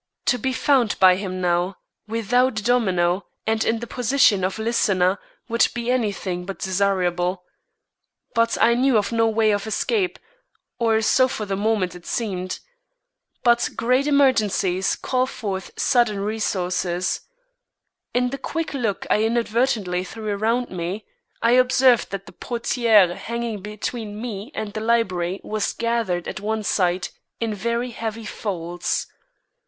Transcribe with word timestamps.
To 0.25 0.39
be 0.39 0.51
found 0.51 0.99
by 0.99 1.15
him 1.15 1.41
now, 1.41 1.77
without 2.07 2.59
a 2.59 2.63
domino, 2.63 3.23
and 3.45 3.63
in 3.63 3.81
the 3.81 3.85
position 3.85 4.43
of 4.43 4.57
listener, 4.57 5.19
would 5.47 5.67
be 5.75 5.91
any 5.91 6.11
thing 6.11 6.43
but 6.43 6.57
desirable. 6.57 7.43
But 8.33 8.57
I 8.59 8.73
knew 8.73 8.97
of 8.97 9.11
no 9.11 9.29
way 9.29 9.51
of 9.51 9.67
escape, 9.67 10.17
or 10.79 11.03
so 11.03 11.27
for 11.27 11.45
the 11.45 11.55
moment 11.55 11.93
it 11.93 12.07
seemed. 12.07 12.57
But 13.43 13.69
great 13.75 14.07
emergencies 14.07 14.95
call 14.95 15.27
forth 15.27 15.69
sudden 15.79 16.21
resources. 16.21 17.21
In 18.11 18.31
the 18.31 18.39
quick 18.39 18.73
look 18.73 19.05
I 19.07 19.21
inadvertently 19.23 20.03
threw 20.03 20.33
around 20.33 20.71
me, 20.71 21.05
I 21.43 21.51
observed 21.51 22.09
that 22.09 22.25
the 22.25 22.33
portière 22.33 23.13
hanging 23.15 23.61
between 23.61 24.19
me 24.19 24.51
and 24.55 24.73
the 24.73 24.81
library 24.81 25.41
was 25.43 25.73
gathered 25.73 26.27
at 26.27 26.39
one 26.39 26.63
side 26.63 27.09
in 27.39 27.53
very 27.53 27.91
heavy 27.91 28.25
folds. 28.25 29.05